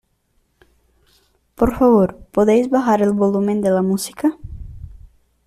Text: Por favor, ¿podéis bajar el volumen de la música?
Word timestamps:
Por 1.53 1.77
favor, 1.77 2.17
¿podéis 2.31 2.71
bajar 2.71 3.03
el 3.03 3.11
volumen 3.11 3.61
de 3.61 3.69
la 3.69 3.83
música? 3.83 4.35